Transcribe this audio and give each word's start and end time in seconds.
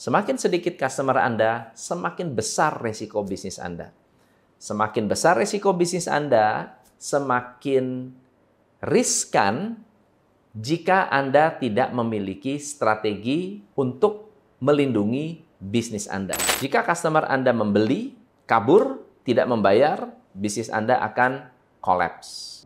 Semakin 0.00 0.40
sedikit 0.40 0.80
customer 0.80 1.20
Anda, 1.20 1.76
semakin 1.76 2.32
besar 2.32 2.80
resiko 2.80 3.20
bisnis 3.20 3.60
Anda. 3.60 3.92
Semakin 4.56 5.12
besar 5.12 5.36
resiko 5.36 5.76
bisnis 5.76 6.08
Anda, 6.08 6.72
semakin 6.96 8.08
riskan 8.80 9.76
jika 10.56 11.04
Anda 11.12 11.52
tidak 11.60 11.92
memiliki 11.92 12.56
strategi 12.56 13.60
untuk 13.76 14.32
melindungi 14.64 15.44
bisnis 15.60 16.08
Anda. 16.08 16.32
Jika 16.64 16.80
customer 16.80 17.28
Anda 17.28 17.52
membeli, 17.52 18.16
kabur, 18.48 19.04
tidak 19.28 19.52
membayar, 19.52 20.08
bisnis 20.32 20.72
Anda 20.72 20.96
akan 21.04 21.44
kolaps. 21.84 22.64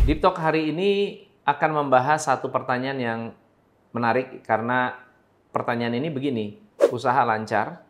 Deep 0.00 0.24
Talk 0.24 0.40
hari 0.40 0.72
ini 0.72 1.20
akan 1.44 1.84
membahas 1.84 2.24
satu 2.24 2.48
pertanyaan 2.48 2.96
yang 2.96 3.20
menarik 3.92 4.40
karena 4.48 4.96
pertanyaan 5.52 5.92
ini 5.92 6.08
begini, 6.08 6.56
usaha 6.88 7.20
lancar, 7.20 7.84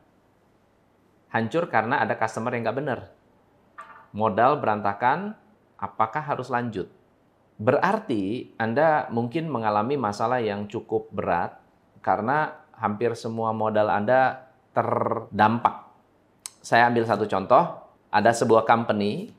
hancur 1.30 1.70
karena 1.70 2.02
ada 2.02 2.18
customer 2.18 2.50
yang 2.50 2.66
nggak 2.66 2.78
benar. 2.82 3.00
Modal 4.10 4.58
berantakan, 4.58 5.38
apakah 5.78 6.18
harus 6.18 6.50
lanjut? 6.50 6.90
Berarti 7.62 8.58
Anda 8.58 9.06
mungkin 9.14 9.46
mengalami 9.46 9.94
masalah 9.94 10.42
yang 10.42 10.66
cukup 10.66 11.14
berat 11.14 11.62
karena 12.02 12.58
hampir 12.74 13.14
semua 13.14 13.54
modal 13.54 13.86
Anda 13.86 14.50
terdampak. 14.74 15.86
Saya 16.58 16.90
ambil 16.90 17.06
satu 17.06 17.30
contoh, 17.30 17.86
ada 18.10 18.34
sebuah 18.34 18.66
company 18.66 19.30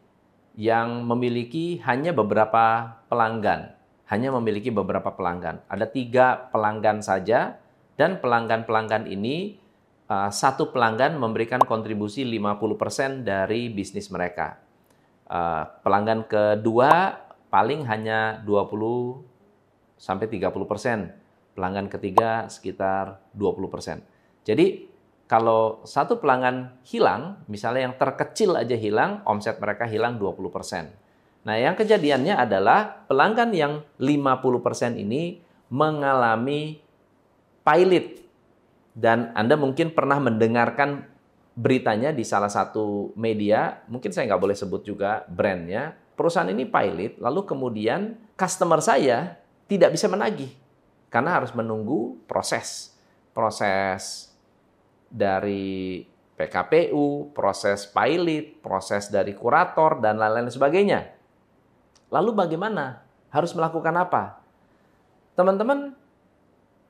yang 0.62 1.10
memiliki 1.10 1.82
hanya 1.90 2.14
beberapa 2.14 2.94
pelanggan. 3.10 3.74
Hanya 4.06 4.30
memiliki 4.38 4.70
beberapa 4.70 5.10
pelanggan. 5.10 5.66
Ada 5.66 5.90
tiga 5.90 6.54
pelanggan 6.54 7.02
saja, 7.02 7.58
dan 7.98 8.22
pelanggan-pelanggan 8.22 9.10
ini, 9.10 9.58
uh, 10.06 10.30
satu 10.30 10.70
pelanggan 10.70 11.18
memberikan 11.18 11.66
kontribusi 11.66 12.22
50% 12.22 13.26
dari 13.26 13.74
bisnis 13.74 14.14
mereka. 14.14 14.62
Uh, 15.26 15.66
pelanggan 15.82 16.30
kedua 16.30 17.18
paling 17.50 17.88
hanya 17.90 18.38
20 18.46 19.98
sampai 19.98 20.30
30%. 20.30 21.58
Pelanggan 21.58 21.90
ketiga 21.90 22.46
sekitar 22.54 23.18
20%. 23.34 24.06
Jadi 24.46 24.91
kalau 25.32 25.80
satu 25.88 26.20
pelanggan 26.20 26.76
hilang, 26.84 27.40
misalnya 27.48 27.88
yang 27.88 27.96
terkecil 27.96 28.60
aja 28.60 28.76
hilang, 28.76 29.24
omset 29.24 29.64
mereka 29.64 29.88
hilang 29.88 30.20
20%. 30.20 30.92
Nah, 31.48 31.56
yang 31.56 31.80
kejadiannya 31.80 32.36
adalah 32.36 33.08
pelanggan 33.08 33.56
yang 33.56 33.80
50% 33.96 35.00
ini 35.00 35.40
mengalami 35.72 36.84
pilot. 37.64 38.28
Dan 38.92 39.32
Anda 39.32 39.56
mungkin 39.56 39.96
pernah 39.96 40.20
mendengarkan 40.20 41.08
beritanya 41.56 42.12
di 42.12 42.28
salah 42.28 42.52
satu 42.52 43.16
media, 43.16 43.88
mungkin 43.88 44.12
saya 44.12 44.28
nggak 44.28 44.44
boleh 44.52 44.58
sebut 44.60 44.84
juga 44.84 45.24
brandnya, 45.32 45.96
perusahaan 46.20 46.52
ini 46.52 46.68
pilot, 46.68 47.24
lalu 47.24 47.48
kemudian 47.48 48.20
customer 48.36 48.84
saya 48.84 49.40
tidak 49.72 49.96
bisa 49.96 50.12
menagih 50.12 50.52
karena 51.08 51.40
harus 51.40 51.56
menunggu 51.56 52.20
proses. 52.28 52.92
Proses 53.32 54.31
dari 55.12 56.02
PKPU, 56.40 57.36
proses 57.36 57.86
pilot, 57.86 58.64
proses 58.64 59.12
dari 59.12 59.38
kurator, 59.38 60.02
dan 60.02 60.18
lain-lain 60.18 60.50
sebagainya. 60.50 61.14
Lalu 62.10 62.32
bagaimana? 62.34 63.06
Harus 63.30 63.54
melakukan 63.54 63.94
apa? 63.96 64.42
Teman-teman, 65.38 65.94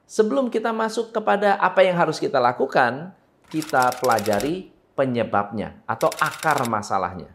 sebelum 0.08 0.48
kita 0.48 0.72
masuk 0.72 1.12
kepada 1.12 1.60
apa 1.60 1.84
yang 1.84 2.00
harus 2.00 2.18
kita 2.18 2.40
lakukan, 2.42 3.14
kita 3.52 3.92
pelajari 4.00 4.72
penyebabnya 4.96 5.84
atau 5.84 6.08
akar 6.18 6.66
masalahnya. 6.66 7.30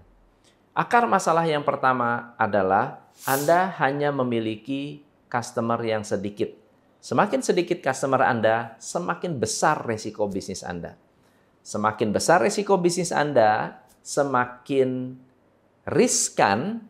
Akar 0.77 1.09
masalah 1.09 1.45
yang 1.45 1.65
pertama 1.65 2.35
adalah 2.37 3.07
Anda 3.25 3.73
hanya 3.81 4.13
memiliki 4.13 5.05
customer 5.29 5.81
yang 5.81 6.05
sedikit 6.05 6.66
Semakin 7.07 7.39
sedikit 7.39 7.79
customer 7.87 8.19
Anda, 8.19 8.75
semakin 8.83 9.39
besar 9.39 9.87
resiko 9.87 10.27
bisnis 10.27 10.67
Anda. 10.67 10.99
Semakin 11.63 12.11
besar 12.11 12.43
resiko 12.43 12.83
bisnis 12.83 13.15
Anda, 13.15 13.79
semakin 14.03 15.15
riskan 15.87 16.83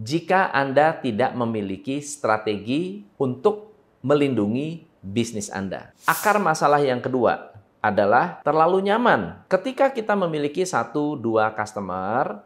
jika 0.00 0.48
Anda 0.48 0.96
tidak 0.96 1.36
memiliki 1.36 2.00
strategi 2.00 3.04
untuk 3.20 3.76
melindungi 4.00 4.80
bisnis 5.04 5.52
Anda. 5.52 5.92
Akar 6.08 6.40
masalah 6.40 6.80
yang 6.80 7.04
kedua 7.04 7.52
adalah 7.84 8.40
terlalu 8.40 8.88
nyaman. 8.88 9.44
Ketika 9.52 9.92
kita 9.92 10.16
memiliki 10.16 10.64
satu 10.64 11.20
dua 11.20 11.52
customer 11.52 12.40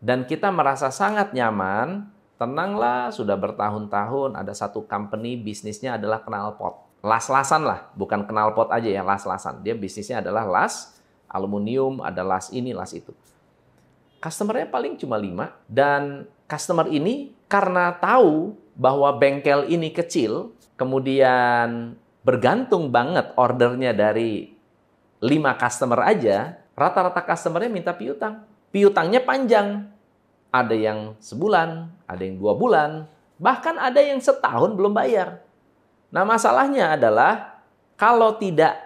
dan 0.00 0.24
kita 0.24 0.48
merasa 0.48 0.88
sangat 0.88 1.36
nyaman, 1.36 2.13
tenanglah 2.34 3.14
sudah 3.14 3.38
bertahun-tahun 3.38 4.34
ada 4.34 4.52
satu 4.52 4.82
company 4.84 5.38
bisnisnya 5.38 5.96
adalah 5.96 6.22
knalpot. 6.26 6.82
Las-lasan 7.04 7.68
lah, 7.68 7.92
bukan 7.94 8.24
knalpot 8.24 8.72
aja 8.72 8.88
ya, 8.88 9.02
las-lasan. 9.04 9.60
Dia 9.60 9.76
bisnisnya 9.76 10.24
adalah 10.24 10.48
las, 10.48 10.96
aluminium, 11.28 12.00
ada 12.00 12.24
las 12.24 12.48
ini, 12.48 12.72
las 12.72 12.96
itu. 12.96 13.12
Customernya 14.24 14.72
paling 14.72 14.96
cuma 14.96 15.20
lima 15.20 15.52
dan 15.68 16.24
customer 16.48 16.88
ini 16.88 17.36
karena 17.44 17.92
tahu 18.00 18.56
bahwa 18.72 19.12
bengkel 19.20 19.68
ini 19.68 19.92
kecil, 19.92 20.56
kemudian 20.80 21.92
bergantung 22.24 22.88
banget 22.88 23.36
ordernya 23.36 23.92
dari 23.92 24.56
lima 25.20 25.52
customer 25.60 26.00
aja, 26.08 26.56
rata-rata 26.72 27.20
customernya 27.20 27.70
minta 27.70 27.92
piutang. 27.92 28.48
Piutangnya 28.72 29.22
panjang, 29.22 29.92
ada 30.54 30.70
yang 30.70 31.18
sebulan, 31.18 31.90
ada 32.06 32.22
yang 32.22 32.38
dua 32.38 32.54
bulan, 32.54 33.10
bahkan 33.42 33.74
ada 33.74 33.98
yang 33.98 34.22
setahun 34.22 34.70
belum 34.78 34.94
bayar. 34.94 35.42
Nah 36.14 36.22
masalahnya 36.22 36.94
adalah 36.94 37.58
kalau 37.98 38.38
tidak 38.38 38.78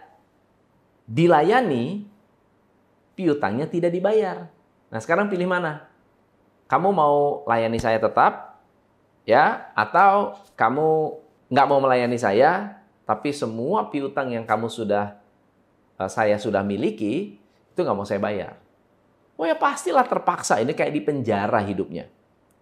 dilayani, 1.05 2.09
piutangnya 3.12 3.69
tidak 3.69 3.93
dibayar. 3.93 4.49
Nah 4.89 4.97
sekarang 4.97 5.29
pilih 5.29 5.45
mana? 5.45 5.84
Kamu 6.73 6.89
mau 6.89 7.45
layani 7.45 7.77
saya 7.77 8.00
tetap, 8.00 8.65
ya, 9.29 9.69
atau 9.77 10.41
kamu 10.56 11.21
nggak 11.53 11.69
mau 11.69 11.81
melayani 11.85 12.17
saya, 12.17 12.81
tapi 13.05 13.37
semua 13.37 13.93
piutang 13.93 14.33
yang 14.33 14.49
kamu 14.49 14.73
sudah 14.73 15.21
eh, 16.00 16.09
saya 16.09 16.41
sudah 16.41 16.65
miliki 16.65 17.37
itu 17.77 17.79
nggak 17.85 17.97
mau 17.97 18.09
saya 18.09 18.21
bayar. 18.21 18.56
Oh 19.38 19.47
ya 19.47 19.54
pastilah 19.54 20.03
terpaksa 20.03 20.59
ini 20.59 20.75
kayak 20.75 20.91
di 20.91 21.03
penjara 21.06 21.62
hidupnya. 21.62 22.10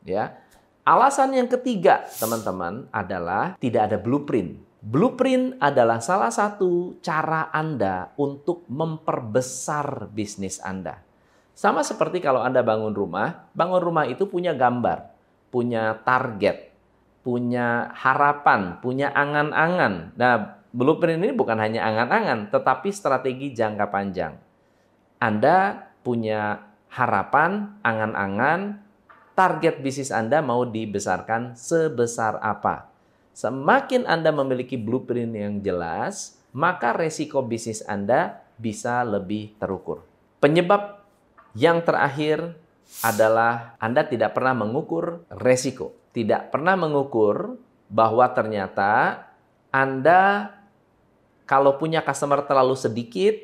Ya. 0.04 0.44
Alasan 0.87 1.34
yang 1.34 1.50
ketiga, 1.50 2.06
teman-teman, 2.20 2.87
adalah 2.94 3.59
tidak 3.59 3.91
ada 3.91 3.98
blueprint. 3.98 4.60
Blueprint 4.78 5.59
adalah 5.59 5.98
salah 5.98 6.31
satu 6.31 7.03
cara 7.03 7.50
Anda 7.50 8.14
untuk 8.14 8.69
memperbesar 8.70 10.06
bisnis 10.14 10.62
Anda. 10.62 11.03
Sama 11.56 11.82
seperti 11.82 12.22
kalau 12.22 12.44
Anda 12.44 12.62
bangun 12.62 12.94
rumah, 12.94 13.50
bangun 13.50 13.82
rumah 13.82 14.06
itu 14.06 14.31
punya 14.31 14.54
gambar, 14.54 15.10
punya 15.50 15.98
target, 16.06 16.70
punya 17.26 17.91
harapan, 17.97 18.78
punya 18.78 19.10
angan-angan. 19.10 20.14
Nah, 20.14 20.62
blueprint 20.70 21.19
ini 21.19 21.34
bukan 21.34 21.58
hanya 21.58 21.82
angan-angan, 21.82 22.54
tetapi 22.54 22.94
strategi 22.94 23.50
jangka 23.56 23.91
panjang. 23.91 24.38
Anda 25.19 25.88
punya 26.06 26.62
harapan, 26.87 27.75
angan-angan, 27.83 28.78
target 29.34 29.83
bisnis 29.83 30.15
Anda 30.15 30.39
mau 30.39 30.62
dibesarkan 30.62 31.59
sebesar 31.59 32.38
apa. 32.38 32.87
Semakin 33.35 34.06
Anda 34.06 34.31
memiliki 34.31 34.79
blueprint 34.79 35.35
yang 35.35 35.58
jelas, 35.61 36.38
maka 36.55 36.94
resiko 36.94 37.43
bisnis 37.43 37.82
Anda 37.85 38.47
bisa 38.56 39.03
lebih 39.03 39.58
terukur. 39.58 40.06
Penyebab 40.38 41.05
yang 41.53 41.85
terakhir 41.85 42.56
adalah 43.05 43.76
Anda 43.76 44.08
tidak 44.08 44.32
pernah 44.32 44.56
mengukur 44.56 45.26
resiko. 45.29 45.93
Tidak 46.17 46.49
pernah 46.49 46.81
mengukur 46.81 47.61
bahwa 47.93 48.25
ternyata 48.32 49.20
Anda 49.69 50.55
kalau 51.44 51.76
punya 51.76 52.00
customer 52.00 52.41
terlalu 52.49 52.73
sedikit, 52.73 53.37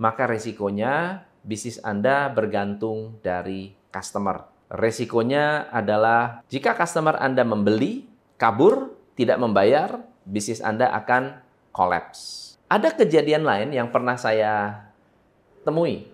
maka 0.00 0.24
resikonya 0.24 1.27
bisnis 1.48 1.80
Anda 1.80 2.28
bergantung 2.28 3.16
dari 3.24 3.72
customer. 3.88 4.44
Resikonya 4.68 5.72
adalah 5.72 6.44
jika 6.52 6.76
customer 6.76 7.16
Anda 7.16 7.40
membeli, 7.40 8.04
kabur, 8.36 8.92
tidak 9.16 9.40
membayar, 9.40 10.04
bisnis 10.28 10.60
Anda 10.60 10.92
akan 10.92 11.40
kolaps. 11.72 12.52
Ada 12.68 12.92
kejadian 12.92 13.48
lain 13.48 13.72
yang 13.72 13.88
pernah 13.88 14.20
saya 14.20 14.84
temui. 15.64 16.04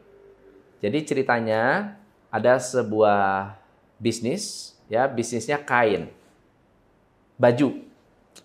Jadi 0.78 1.02
ceritanya 1.02 1.98
ada 2.30 2.54
sebuah 2.62 3.58
bisnis 3.98 4.74
ya 4.86 5.10
bisnisnya 5.10 5.58
kain, 5.58 6.14
baju, 7.34 7.82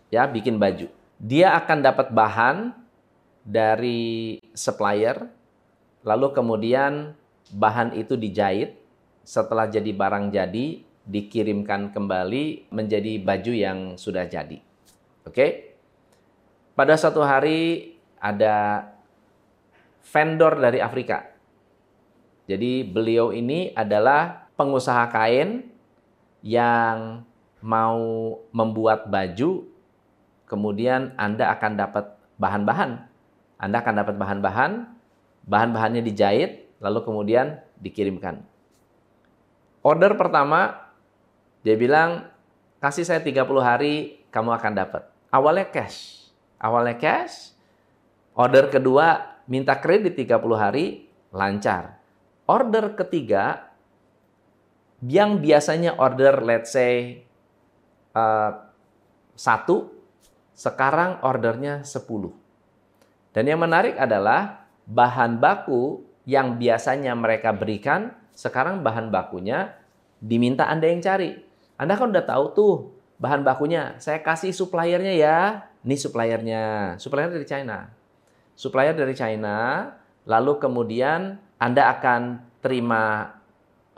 ya 0.09 0.25
bikin 0.25 0.57
baju. 0.57 0.89
Dia 1.21 1.53
akan 1.53 1.85
dapat 1.85 2.07
bahan 2.09 2.73
dari 3.43 4.39
supplier, 4.55 5.27
lalu 6.03 6.31
kemudian 6.31 7.13
bahan 7.53 7.95
itu 7.97 8.15
dijahit, 8.15 8.77
setelah 9.25 9.69
jadi 9.69 9.91
barang 9.93 10.31
jadi, 10.33 10.81
dikirimkan 11.09 11.89
kembali 11.89 12.69
menjadi 12.69 13.17
baju 13.21 13.53
yang 13.53 13.79
sudah 13.97 14.29
jadi. 14.29 14.61
Oke? 15.25 15.77
Pada 16.77 16.93
suatu 16.95 17.25
hari 17.25 17.97
ada 18.21 18.87
vendor 20.05 20.57
dari 20.61 20.79
Afrika. 20.79 21.25
Jadi 22.49 22.81
beliau 22.81 23.29
ini 23.29 23.73
adalah 23.73 24.49
pengusaha 24.57 25.05
kain 25.13 25.69
yang 26.41 27.25
mau 27.59 28.33
membuat 28.55 29.11
baju, 29.11 29.67
kemudian 30.47 31.13
Anda 31.19 31.51
akan 31.53 31.71
dapat 31.77 32.05
bahan-bahan. 32.39 33.05
Anda 33.59 33.77
akan 33.83 33.95
dapat 33.99 34.15
bahan-bahan, 34.15 34.71
bahan-bahannya 35.49 36.05
dijahit, 36.05 36.69
lalu 36.77 37.01
kemudian 37.01 37.57
dikirimkan. 37.81 38.45
Order 39.81 40.13
pertama, 40.13 40.93
dia 41.65 41.73
bilang, 41.73 42.29
kasih 42.77 43.03
saya 43.03 43.19
30 43.25 43.49
hari, 43.59 44.21
kamu 44.29 44.53
akan 44.53 44.73
dapat. 44.77 45.09
Awalnya 45.33 45.65
cash. 45.73 46.29
Awalnya 46.61 46.95
cash. 47.01 47.57
Order 48.37 48.69
kedua, 48.69 49.39
minta 49.49 49.73
kredit 49.81 50.13
30 50.13 50.37
hari, 50.53 51.09
lancar. 51.33 51.97
Order 52.45 52.93
ketiga, 52.93 53.73
yang 55.01 55.39
biasanya 55.41 55.95
order 55.95 56.43
let's 56.43 56.75
say 56.75 57.23
uh, 58.13 58.51
satu, 59.33 59.95
sekarang 60.53 61.23
ordernya 61.23 61.87
10. 61.87 61.95
Dan 63.31 63.43
yang 63.47 63.63
menarik 63.63 63.95
adalah 63.95 64.68
bahan 64.89 65.37
baku 65.37 66.01
yang 66.25 66.57
biasanya 66.57 67.13
mereka 67.13 67.53
berikan, 67.53 68.13
sekarang 68.33 68.81
bahan 68.81 69.13
bakunya 69.13 69.77
diminta 70.17 70.65
Anda 70.65 70.89
yang 70.89 71.05
cari. 71.05 71.37
Anda 71.77 71.95
kan 71.95 72.09
udah 72.11 72.25
tahu 72.25 72.45
tuh 72.57 72.73
bahan 73.21 73.45
bakunya. 73.45 73.95
Saya 74.01 74.19
kasih 74.19 74.51
suppliernya 74.51 75.13
ya. 75.15 75.37
Ini 75.85 75.95
suppliernya. 75.95 76.63
Supplier 76.99 77.31
dari 77.31 77.47
China. 77.47 77.87
Supplier 78.57 78.91
dari 78.91 79.15
China, 79.15 79.87
lalu 80.27 80.59
kemudian 80.59 81.39
anda 81.59 81.91
akan 81.91 82.39
terima 82.63 83.35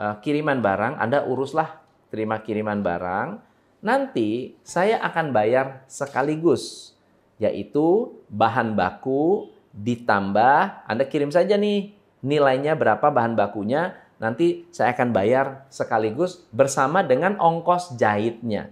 uh, 0.02 0.18
kiriman 0.18 0.58
barang, 0.58 0.98
Anda 0.98 1.22
uruslah 1.22 1.78
terima 2.10 2.42
kiriman 2.42 2.82
barang. 2.82 3.38
Nanti 3.86 4.58
saya 4.66 4.98
akan 4.98 5.30
bayar 5.30 5.86
sekaligus, 5.86 6.94
yaitu 7.38 8.18
bahan 8.26 8.74
baku 8.74 9.54
ditambah 9.72 10.84
Anda 10.84 11.04
kirim 11.08 11.32
saja 11.32 11.56
nih 11.56 11.96
nilainya 12.22 12.78
berapa 12.78 13.10
bahan 13.10 13.34
bakunya, 13.34 13.98
nanti 14.22 14.68
saya 14.70 14.94
akan 14.94 15.10
bayar 15.10 15.66
sekaligus 15.72 16.46
bersama 16.54 17.02
dengan 17.02 17.34
ongkos 17.40 17.98
jahitnya. 17.98 18.70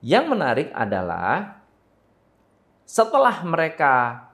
Yang 0.00 0.24
menarik 0.32 0.68
adalah 0.72 1.60
setelah 2.88 3.44
mereka 3.44 4.26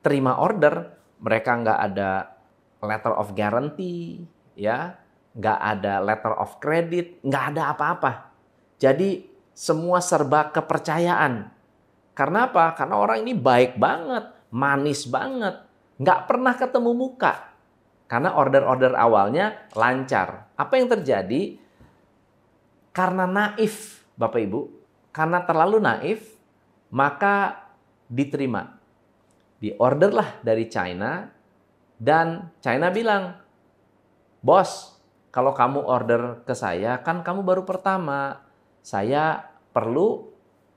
terima 0.00 0.38
order, 0.38 0.94
mereka 1.18 1.50
nggak 1.58 1.80
ada 1.90 2.10
letter 2.78 3.12
of 3.18 3.34
guarantee, 3.34 4.22
ya, 4.54 4.94
nggak 5.34 5.58
ada 5.58 5.94
letter 5.98 6.34
of 6.38 6.62
credit, 6.62 7.18
nggak 7.26 7.44
ada 7.52 7.74
apa-apa. 7.74 8.30
Jadi 8.78 9.26
semua 9.50 9.98
serba 9.98 10.54
kepercayaan. 10.54 11.50
Karena 12.14 12.46
apa? 12.46 12.70
Karena 12.78 12.94
orang 13.02 13.26
ini 13.26 13.34
baik 13.34 13.74
banget, 13.74 14.30
manis 14.54 15.10
banget, 15.10 15.66
nggak 15.98 16.20
pernah 16.30 16.54
ketemu 16.54 16.94
muka. 16.94 17.50
Karena 18.06 18.38
order-order 18.38 18.94
awalnya 18.94 19.66
lancar. 19.74 20.54
Apa 20.54 20.78
yang 20.78 20.86
terjadi? 20.86 21.58
Karena 22.94 23.26
naif, 23.26 24.06
Bapak 24.14 24.38
Ibu, 24.38 24.60
karena 25.10 25.42
terlalu 25.42 25.82
naif, 25.82 26.38
maka 26.94 27.66
diterima. 28.06 28.78
Diorderlah 29.58 30.38
dari 30.46 30.70
China, 30.70 31.26
dan 31.98 32.54
China 32.62 32.94
bilang, 32.94 33.34
bos, 34.38 34.94
kalau 35.34 35.50
kamu 35.50 35.82
order 35.82 36.46
ke 36.46 36.54
saya, 36.54 37.02
kan 37.02 37.26
kamu 37.26 37.42
baru 37.42 37.62
pertama. 37.66 38.38
Saya 38.84 39.50
perlu 39.74 40.30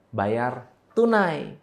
bayar 0.10 0.66
tunai. 0.98 1.54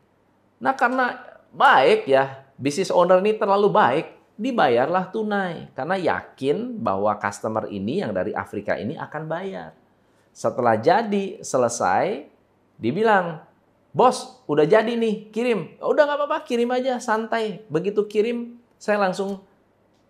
Nah 0.63 0.75
karena 0.79 1.34
baik 1.55 2.11
ya, 2.11 2.45
bisnis 2.59 2.91
owner 2.91 3.23
ini 3.23 3.39
terlalu 3.39 3.71
baik, 3.71 4.07
dibayarlah 4.35 5.09
tunai. 5.15 5.71
Karena 5.73 5.95
yakin 5.95 6.83
bahwa 6.83 7.15
customer 7.17 7.71
ini 7.71 8.03
yang 8.03 8.11
dari 8.11 8.35
Afrika 8.35 8.75
ini 8.75 8.99
akan 8.99 9.23
bayar. 9.31 9.71
Setelah 10.35 10.75
jadi, 10.75 11.39
selesai, 11.41 12.27
dibilang, 12.75 13.39
bos 13.95 14.43
udah 14.51 14.67
jadi 14.67 14.99
nih, 14.99 15.31
kirim. 15.31 15.79
Udah 15.79 16.11
nggak 16.11 16.19
apa-apa, 16.19 16.39
kirim 16.43 16.75
aja, 16.75 16.99
santai. 16.99 17.63
Begitu 17.71 18.03
kirim, 18.11 18.59
saya 18.75 18.99
langsung 18.99 19.47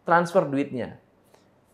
transfer 0.09 0.49
duitnya. 0.49 0.97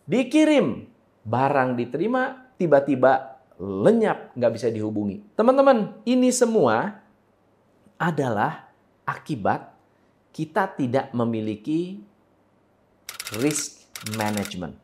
Dikirim, 0.03 0.91
barang 1.23 1.79
diterima, 1.79 2.51
tiba-tiba 2.59 3.39
lenyap, 3.55 4.35
nggak 4.35 4.51
bisa 4.51 4.67
dihubungi. 4.67 5.23
Teman-teman, 5.39 6.03
ini 6.03 6.27
semua 6.35 6.99
adalah 7.95 8.70
akibat 9.05 9.73
kita 10.31 10.71
tidak 10.75 11.11
memiliki 11.11 11.99
risk 13.39 13.87
management. 14.15 14.75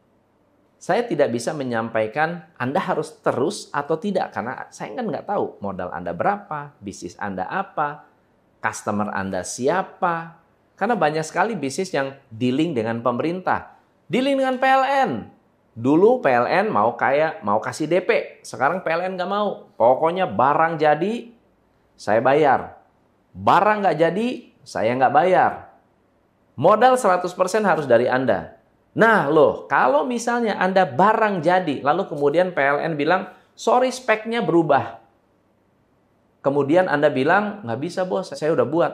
Saya 0.77 1.03
tidak 1.03 1.33
bisa 1.33 1.51
menyampaikan 1.57 2.45
Anda 2.55 2.77
harus 2.79 3.17
terus 3.19 3.67
atau 3.73 3.97
tidak 3.97 4.31
karena 4.31 4.69
saya 4.69 4.93
kan 4.93 5.09
nggak 5.09 5.25
tahu 5.25 5.57
modal 5.59 5.89
Anda 5.89 6.13
berapa, 6.13 6.77
bisnis 6.79 7.17
Anda 7.17 7.49
apa, 7.49 8.05
customer 8.61 9.09
Anda 9.09 9.41
siapa, 9.41 10.37
karena 10.77 10.93
banyak 10.93 11.25
sekali 11.25 11.57
bisnis 11.57 11.89
yang 11.89 12.13
dealing 12.29 12.77
dengan 12.77 13.01
pemerintah. 13.01 13.73
Dealing 14.07 14.37
dengan 14.37 14.61
PLN. 14.61 15.11
Dulu 15.73 16.21
PLN 16.21 16.69
mau 16.69 16.93
kayak 16.93 17.41
mau 17.41 17.57
kasih 17.57 17.89
DP. 17.89 18.41
Sekarang 18.45 18.85
PLN 18.85 19.17
nggak 19.17 19.29
mau. 19.29 19.73
Pokoknya 19.73 20.29
barang 20.29 20.77
jadi, 20.77 21.33
saya 21.97 22.21
bayar. 22.21 22.76
Barang 23.37 23.85
nggak 23.85 23.97
jadi, 24.01 24.27
saya 24.65 24.97
nggak 24.97 25.13
bayar. 25.13 25.51
Modal 26.57 26.97
100% 26.97 27.29
harus 27.61 27.85
dari 27.85 28.09
Anda. 28.09 28.57
Nah 28.97 29.29
loh, 29.29 29.69
kalau 29.69 30.09
misalnya 30.09 30.57
Anda 30.57 30.89
barang 30.89 31.45
jadi, 31.45 31.85
lalu 31.85 32.09
kemudian 32.09 32.57
PLN 32.57 32.97
bilang, 32.97 33.29
sorry 33.53 33.94
speknya 33.94 34.41
berubah. 34.41 34.97
Kemudian 36.41 36.89
Anda 36.89 37.13
bilang, 37.13 37.61
nggak 37.61 37.77
bisa 37.77 38.09
bos, 38.09 38.33
saya 38.33 38.49
udah 38.57 38.65
buat. 38.65 38.94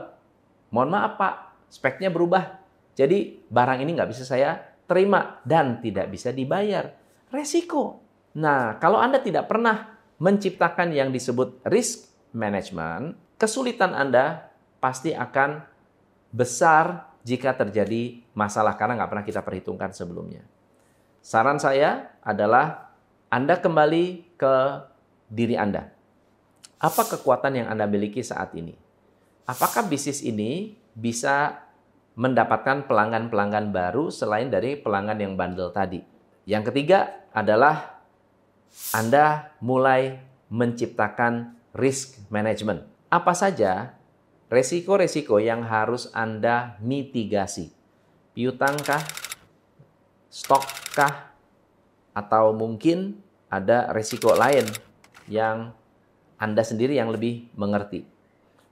Mohon 0.75 0.89
maaf 0.91 1.13
Pak, 1.15 1.33
speknya 1.71 2.11
berubah. 2.11 2.59
Jadi 2.99 3.47
barang 3.47 3.79
ini 3.79 3.95
nggak 3.95 4.11
bisa 4.11 4.27
saya 4.27 4.59
terima 4.83 5.39
dan 5.47 5.79
tidak 5.79 6.11
bisa 6.11 6.35
dibayar. 6.35 6.91
Resiko. 7.31 8.03
Nah, 8.35 8.75
kalau 8.83 8.99
Anda 8.99 9.23
tidak 9.23 9.47
pernah 9.47 9.95
menciptakan 10.19 10.91
yang 10.91 11.15
disebut 11.15 11.63
risk 11.69 12.11
management, 12.35 13.15
kesulitan 13.43 13.91
Anda 13.91 14.47
pasti 14.79 15.11
akan 15.11 15.59
besar 16.31 17.11
jika 17.27 17.51
terjadi 17.51 18.23
masalah 18.31 18.79
karena 18.79 18.95
nggak 18.95 19.11
pernah 19.11 19.27
kita 19.27 19.43
perhitungkan 19.43 19.91
sebelumnya. 19.91 20.47
Saran 21.19 21.59
saya 21.59 22.15
adalah 22.23 22.95
Anda 23.27 23.59
kembali 23.59 24.39
ke 24.39 24.55
diri 25.27 25.59
Anda. 25.59 25.91
Apa 26.79 27.03
kekuatan 27.03 27.59
yang 27.59 27.67
Anda 27.67 27.83
miliki 27.83 28.23
saat 28.23 28.55
ini? 28.55 28.79
Apakah 29.43 29.91
bisnis 29.91 30.23
ini 30.23 30.79
bisa 30.95 31.59
mendapatkan 32.13 32.85
pelanggan-pelanggan 32.85 33.73
baru 33.73 34.13
selain 34.13 34.47
dari 34.47 34.77
pelanggan 34.77 35.17
yang 35.17 35.33
bandel 35.33 35.73
tadi. 35.73 36.05
Yang 36.45 36.69
ketiga 36.71 37.27
adalah 37.33 38.05
Anda 38.93 39.51
mulai 39.59 40.21
menciptakan 40.53 41.57
risk 41.73 42.21
management. 42.29 42.92
Apa 43.13 43.37
saja 43.37 43.93
resiko-resiko 44.49 45.37
yang 45.37 45.61
harus 45.61 46.09
Anda 46.17 46.81
mitigasi? 46.81 47.69
Piutangkah? 48.33 49.05
Stokkah? 50.33 51.29
Atau 52.17 52.57
mungkin 52.57 53.21
ada 53.53 53.93
resiko 53.93 54.33
lain 54.33 54.65
yang 55.29 55.77
Anda 56.41 56.65
sendiri 56.65 56.97
yang 56.97 57.13
lebih 57.13 57.53
mengerti. 57.53 58.01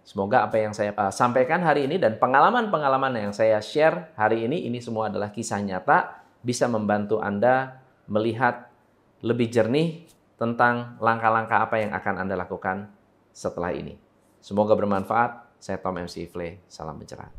Semoga 0.01 0.49
apa 0.49 0.57
yang 0.57 0.73
saya 0.73 0.97
uh, 0.97 1.13
sampaikan 1.13 1.61
hari 1.61 1.85
ini 1.85 2.01
dan 2.01 2.17
pengalaman-pengalaman 2.17 3.29
yang 3.29 3.33
saya 3.37 3.61
share 3.61 4.09
hari 4.17 4.49
ini, 4.49 4.65
ini 4.65 4.81
semua 4.81 5.13
adalah 5.13 5.29
kisah 5.29 5.61
nyata, 5.61 6.17
bisa 6.41 6.65
membantu 6.65 7.21
Anda 7.21 7.77
melihat 8.09 8.73
lebih 9.21 9.53
jernih 9.53 10.09
tentang 10.41 10.97
langkah-langkah 10.97 11.61
apa 11.61 11.77
yang 11.77 11.93
akan 11.93 12.25
Anda 12.25 12.33
lakukan 12.41 12.89
setelah 13.29 13.69
ini. 13.77 14.09
Semoga 14.41 14.73
bermanfaat. 14.73 15.61
Saya 15.61 15.77
Tom 15.77 16.01
MC 16.01 16.25
Ifle. 16.25 16.65
Salam 16.65 16.97
pencerahan. 16.97 17.29